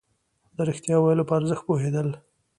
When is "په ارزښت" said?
1.29-1.63